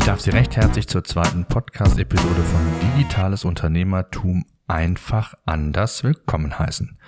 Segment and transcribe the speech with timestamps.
[0.00, 6.98] Ich darf Sie recht herzlich zur zweiten Podcast-Episode von Digitales Unternehmertum einfach anders willkommen heißen.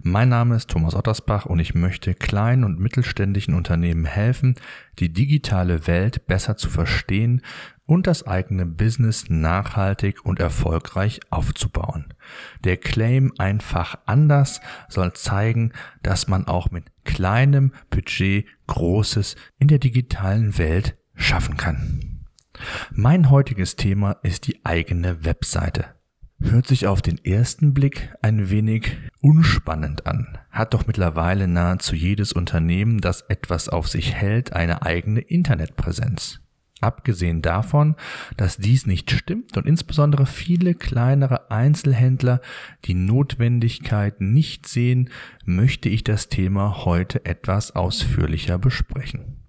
[0.00, 4.56] Mein Name ist Thomas Ottersbach und ich möchte kleinen und mittelständischen Unternehmen helfen,
[4.98, 7.40] die digitale Welt besser zu verstehen
[7.86, 12.12] und das eigene Business nachhaltig und erfolgreich aufzubauen.
[12.64, 14.60] Der Claim einfach anders
[14.90, 15.72] soll zeigen,
[16.02, 22.11] dass man auch mit kleinem Budget Großes in der digitalen Welt schaffen kann.
[22.90, 25.86] Mein heutiges Thema ist die eigene Webseite.
[26.40, 32.32] Hört sich auf den ersten Blick ein wenig unspannend an, hat doch mittlerweile nahezu jedes
[32.32, 36.40] Unternehmen, das etwas auf sich hält, eine eigene Internetpräsenz.
[36.80, 37.94] Abgesehen davon,
[38.36, 42.40] dass dies nicht stimmt und insbesondere viele kleinere Einzelhändler
[42.86, 45.10] die Notwendigkeit nicht sehen,
[45.44, 49.41] möchte ich das Thema heute etwas ausführlicher besprechen.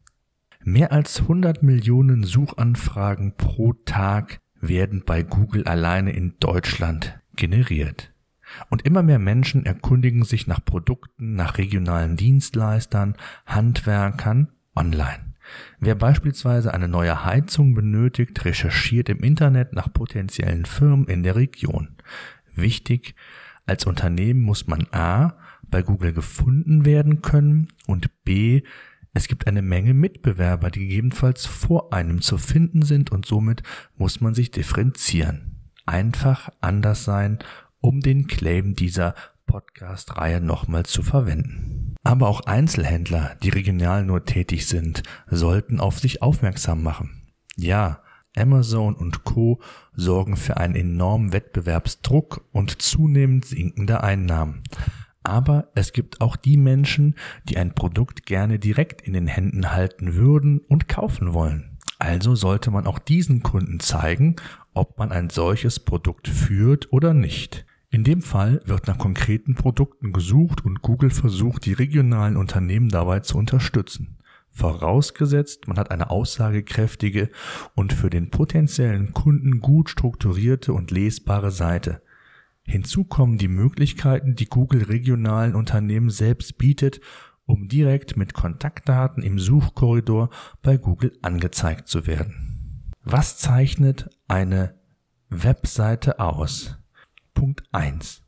[0.65, 8.13] Mehr als 100 Millionen Suchanfragen pro Tag werden bei Google alleine in Deutschland generiert.
[8.69, 15.33] Und immer mehr Menschen erkundigen sich nach Produkten, nach regionalen Dienstleistern, Handwerkern online.
[15.79, 21.97] Wer beispielsweise eine neue Heizung benötigt, recherchiert im Internet nach potenziellen Firmen in der Region.
[22.55, 23.15] Wichtig,
[23.65, 25.37] als Unternehmen muss man A
[25.69, 28.61] bei Google gefunden werden können und B
[29.13, 33.61] es gibt eine Menge Mitbewerber, die gegebenenfalls vor einem zu finden sind und somit
[33.95, 35.71] muss man sich differenzieren.
[35.85, 37.39] Einfach anders sein,
[37.79, 39.13] um den Claim dieser
[39.45, 41.95] Podcast-Reihe nochmal zu verwenden.
[42.03, 47.33] Aber auch Einzelhändler, die regional nur tätig sind, sollten auf sich aufmerksam machen.
[47.55, 48.01] Ja,
[48.35, 49.61] Amazon und Co.
[49.93, 54.63] sorgen für einen enormen Wettbewerbsdruck und zunehmend sinkende Einnahmen.
[55.23, 60.15] Aber es gibt auch die Menschen, die ein Produkt gerne direkt in den Händen halten
[60.15, 61.77] würden und kaufen wollen.
[61.97, 64.35] Also sollte man auch diesen Kunden zeigen,
[64.73, 67.65] ob man ein solches Produkt führt oder nicht.
[67.89, 73.19] In dem Fall wird nach konkreten Produkten gesucht und Google versucht, die regionalen Unternehmen dabei
[73.19, 74.17] zu unterstützen.
[74.49, 77.29] Vorausgesetzt, man hat eine aussagekräftige
[77.75, 82.01] und für den potenziellen Kunden gut strukturierte und lesbare Seite.
[82.65, 87.01] Hinzu kommen die Möglichkeiten, die Google regionalen Unternehmen selbst bietet,
[87.45, 90.29] um direkt mit Kontaktdaten im Suchkorridor
[90.61, 92.91] bei Google angezeigt zu werden.
[93.03, 94.79] Was zeichnet eine
[95.29, 96.77] Webseite aus?
[97.33, 98.23] Punkt 1.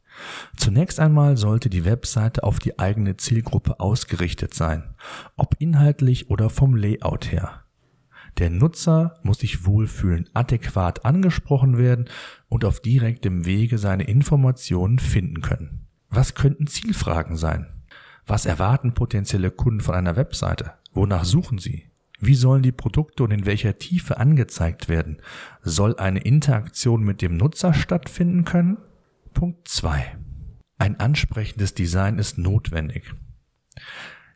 [0.56, 4.96] Zunächst einmal sollte die Webseite auf die eigene Zielgruppe ausgerichtet sein,
[5.36, 7.65] ob inhaltlich oder vom Layout her.
[8.38, 12.10] Der Nutzer muss sich wohlfühlen, adäquat angesprochen werden
[12.50, 15.88] und auf direktem Wege seine Informationen finden können.
[16.10, 17.68] Was könnten Zielfragen sein?
[18.28, 20.74] Was erwarten potenzielle Kunden von einer Webseite?
[20.94, 21.90] Wonach suchen sie?
[22.20, 25.22] Wie sollen die Produkte und in welcher Tiefe angezeigt werden?
[25.62, 28.78] Soll eine Interaktion mit dem Nutzer stattfinden können?
[29.34, 30.18] Punkt 2.
[30.78, 33.14] Ein ansprechendes Design ist notwendig.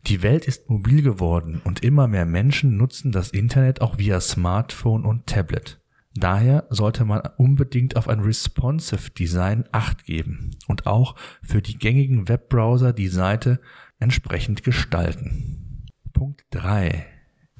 [0.07, 5.05] Die Welt ist mobil geworden und immer mehr Menschen nutzen das Internet auch via Smartphone
[5.05, 5.79] und Tablet.
[6.15, 12.27] Daher sollte man unbedingt auf ein responsive Design Acht geben und auch für die gängigen
[12.27, 13.59] Webbrowser die Seite
[13.99, 15.85] entsprechend gestalten.
[16.13, 17.05] Punkt 3.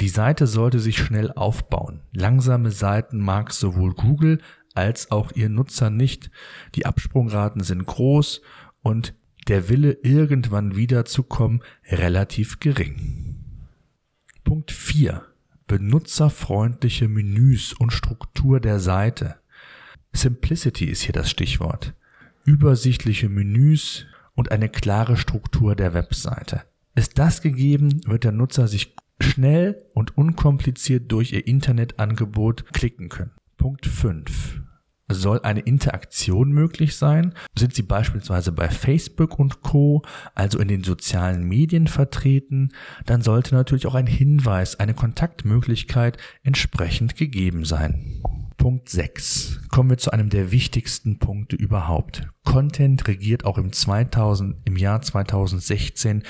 [0.01, 2.01] Die Seite sollte sich schnell aufbauen.
[2.11, 4.41] Langsame Seiten mag sowohl Google
[4.73, 6.31] als auch ihr Nutzer nicht.
[6.75, 8.41] Die Absprungraten sind groß
[8.81, 9.13] und
[9.49, 13.35] der Wille, irgendwann wiederzukommen, relativ gering.
[14.43, 15.23] Punkt 4.
[15.67, 19.35] Benutzerfreundliche Menüs und Struktur der Seite.
[20.13, 21.93] Simplicity ist hier das Stichwort.
[22.45, 24.05] Übersichtliche Menüs
[24.35, 26.63] und eine klare Struktur der Webseite.
[26.95, 33.31] Ist das gegeben, wird der Nutzer sich schnell und unkompliziert durch ihr Internetangebot klicken können.
[33.57, 34.61] Punkt 5
[35.09, 37.33] soll eine Interaktion möglich sein?
[37.57, 40.03] Sind Sie beispielsweise bei Facebook und Co,
[40.35, 42.69] also in den sozialen Medien vertreten,
[43.05, 48.21] dann sollte natürlich auch ein Hinweis, eine Kontaktmöglichkeit entsprechend gegeben sein.
[48.57, 49.61] Punkt 6.
[49.69, 52.27] Kommen wir zu einem der wichtigsten Punkte überhaupt.
[52.43, 56.23] Content regiert auch im 2000, im Jahr 2016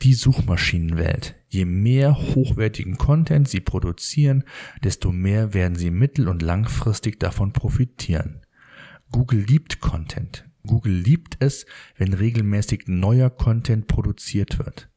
[0.00, 1.34] die Suchmaschinenwelt.
[1.56, 4.44] Je mehr hochwertigen Content Sie produzieren,
[4.84, 8.42] desto mehr werden Sie mittel- und langfristig davon profitieren.
[9.10, 10.44] Google liebt Content.
[10.66, 11.64] Google liebt es,
[11.96, 14.90] wenn regelmäßig neuer Content produziert wird.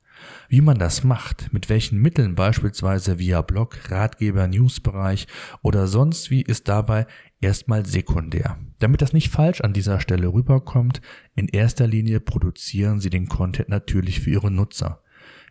[0.50, 5.28] Wie man das macht, mit welchen Mitteln beispielsweise via Blog, Ratgeber, Newsbereich
[5.62, 7.08] oder sonst wie ist dabei
[7.40, 8.60] erstmal sekundär.
[8.80, 11.00] Damit das nicht falsch an dieser Stelle rüberkommt,
[11.36, 15.02] in erster Linie produzieren Sie den Content natürlich für Ihre Nutzer.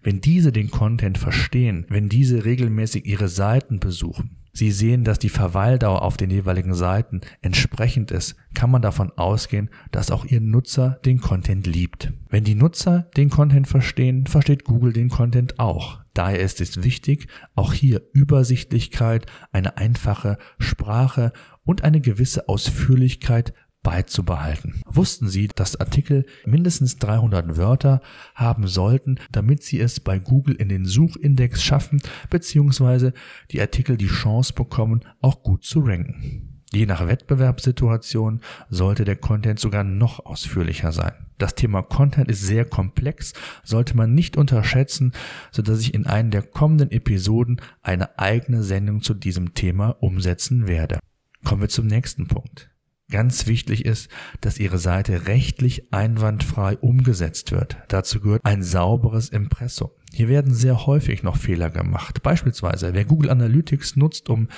[0.03, 5.29] Wenn diese den Content verstehen, wenn diese regelmäßig ihre Seiten besuchen, Sie sehen, dass die
[5.29, 10.99] Verweildauer auf den jeweiligen Seiten entsprechend ist, kann man davon ausgehen, dass auch Ihr Nutzer
[11.05, 12.13] den Content liebt.
[12.29, 16.01] Wenn die Nutzer den Content verstehen, versteht Google den Content auch.
[16.13, 23.55] Daher ist es wichtig, auch hier Übersichtlichkeit, eine einfache Sprache und eine gewisse Ausführlichkeit
[23.89, 24.83] beizubehalten.
[24.85, 28.03] Wussten Sie, dass Artikel mindestens 300 Wörter
[28.35, 33.15] haben sollten, damit Sie es bei Google in den Suchindex schaffen, beziehungsweise
[33.51, 36.61] die Artikel die Chance bekommen, auch gut zu ranken.
[36.71, 41.15] Je nach Wettbewerbssituation sollte der Content sogar noch ausführlicher sein.
[41.39, 43.33] Das Thema Content ist sehr komplex,
[43.65, 45.13] sollte man nicht unterschätzen,
[45.51, 50.67] so dass ich in einen der kommenden Episoden eine eigene Sendung zu diesem Thema umsetzen
[50.67, 50.99] werde.
[51.43, 52.69] Kommen wir zum nächsten Punkt.
[53.11, 54.11] Ganz wichtig ist,
[54.43, 57.79] dass Ihre Seite rechtlich einwandfrei umgesetzt wird.
[57.89, 59.89] Dazu gehört ein sauberes Impressum.
[60.13, 62.23] Hier werden sehr häufig noch Fehler gemacht.
[62.23, 64.49] Beispielsweise, wer Google Analytics nutzt, um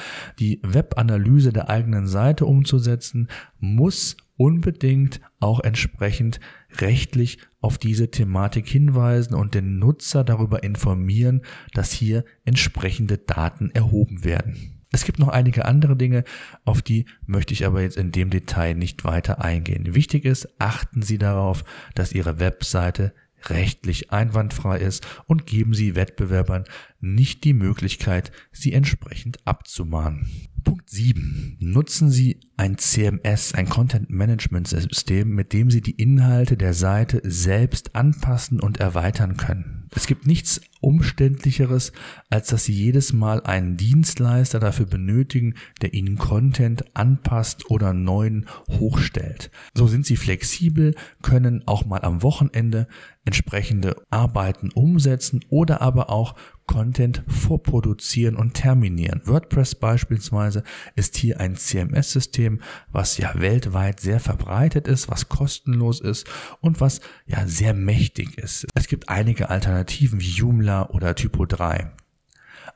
[0.40, 3.28] die Webanalyse der eigenen Seite umzusetzen,
[3.60, 6.40] muss unbedingt auch entsprechend
[6.78, 11.42] rechtlich auf diese Thematik hinweisen und den Nutzer darüber informieren,
[11.72, 14.79] dass hier entsprechende Daten erhoben werden.
[14.92, 16.24] Es gibt noch einige andere Dinge,
[16.64, 19.94] auf die möchte ich aber jetzt in dem Detail nicht weiter eingehen.
[19.94, 21.64] Wichtig ist, achten Sie darauf,
[21.94, 23.12] dass Ihre Webseite
[23.48, 26.64] rechtlich einwandfrei ist und geben Sie Wettbewerbern
[27.00, 30.26] nicht die Möglichkeit, sie entsprechend abzumahnen.
[30.62, 31.56] Punkt 7.
[31.60, 37.22] Nutzen Sie ein CMS, ein Content Management System, mit dem Sie die Inhalte der Seite
[37.24, 39.79] selbst anpassen und erweitern können.
[39.94, 41.92] Es gibt nichts umständlicheres,
[42.30, 48.46] als dass Sie jedes Mal einen Dienstleister dafür benötigen, der Ihnen Content anpasst oder neuen
[48.70, 49.50] hochstellt.
[49.74, 52.86] So sind Sie flexibel, können auch mal am Wochenende
[53.26, 56.34] entsprechende Arbeiten umsetzen oder aber auch
[56.66, 59.20] Content vorproduzieren und terminieren.
[59.24, 60.62] WordPress beispielsweise
[60.94, 62.60] ist hier ein CMS-System,
[62.90, 66.28] was ja weltweit sehr verbreitet ist, was kostenlos ist
[66.60, 68.66] und was ja sehr mächtig ist.
[68.74, 69.79] Es gibt einige Alternativen
[70.20, 71.90] wie Joomla oder Typo 3.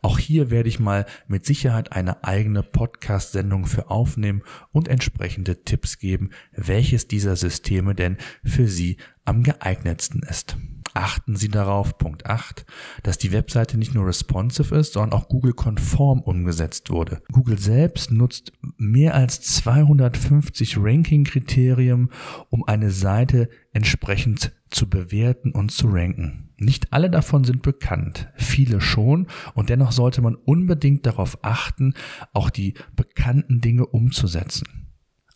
[0.03, 4.43] Auch hier werde ich mal mit Sicherheit eine eigene Podcast-Sendung für aufnehmen
[4.73, 10.57] und entsprechende Tipps geben, welches dieser Systeme denn für Sie am geeignetsten ist
[10.95, 12.65] achten Sie darauf, Punkt 8,
[13.03, 17.21] dass die Webseite nicht nur responsive ist, sondern auch Google-konform umgesetzt wurde.
[17.33, 22.11] Google selbst nutzt mehr als 250 Ranking-Kriterien,
[22.49, 26.44] um eine Seite entsprechend zu bewerten und zu ranken.
[26.57, 31.95] Nicht alle davon sind bekannt, viele schon, und dennoch sollte man unbedingt darauf achten,
[32.33, 34.85] auch die bekannten Dinge umzusetzen.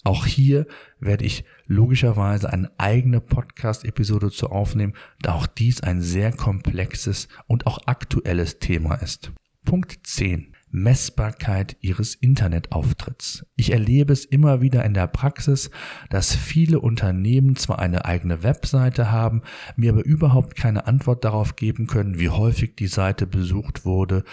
[0.04, 0.66] Auch hier
[1.00, 7.66] werde ich logischerweise eine eigene Podcast-Episode zu aufnehmen, da auch dies ein sehr komplexes und
[7.66, 9.32] auch aktuelles Thema ist.
[9.64, 10.54] Punkt 10.
[10.70, 13.46] Messbarkeit ihres Internetauftritts.
[13.56, 15.70] Ich erlebe es immer wieder in der Praxis,
[16.10, 19.42] dass viele Unternehmen zwar eine eigene Webseite haben,
[19.76, 24.24] mir aber überhaupt keine Antwort darauf geben können, wie häufig die Seite besucht wurde,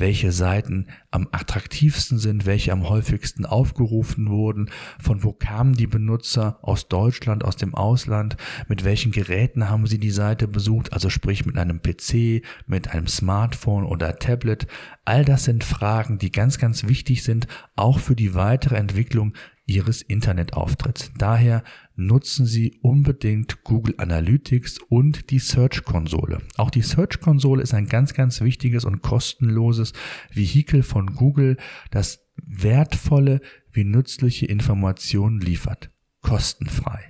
[0.00, 6.58] welche Seiten am attraktivsten sind, welche am häufigsten aufgerufen wurden, von wo kamen die Benutzer
[6.62, 8.36] aus Deutschland, aus dem Ausland,
[8.68, 13.06] mit welchen Geräten haben sie die Seite besucht, also sprich mit einem PC, mit einem
[13.06, 14.66] Smartphone oder Tablet.
[15.04, 15.79] All das sind Fragen,
[16.18, 17.46] die ganz, ganz wichtig sind,
[17.76, 19.34] auch für die weitere Entwicklung
[19.66, 21.12] Ihres Internetauftritts.
[21.16, 21.62] Daher
[21.94, 26.42] nutzen Sie unbedingt Google Analytics und die Search-Konsole.
[26.56, 29.92] Auch die Search-Konsole ist ein ganz, ganz wichtiges und kostenloses
[30.32, 31.56] Vehikel von Google,
[31.90, 35.90] das wertvolle wie nützliche Informationen liefert.
[36.20, 37.04] Kostenfrei.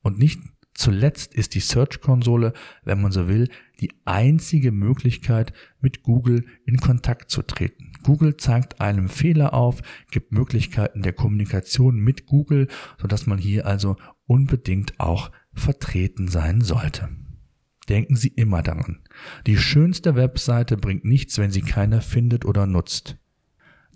[0.00, 0.40] Und nicht
[0.74, 2.52] zuletzt ist die Search-Konsole,
[2.84, 3.48] wenn man so will,
[3.80, 7.92] die einzige Möglichkeit, mit Google in Kontakt zu treten.
[8.02, 12.68] Google zeigt einem Fehler auf, gibt Möglichkeiten der Kommunikation mit Google,
[13.00, 17.08] sodass man hier also unbedingt auch vertreten sein sollte.
[17.88, 19.00] Denken Sie immer daran.
[19.46, 23.16] Die schönste Webseite bringt nichts, wenn sie keiner findet oder nutzt.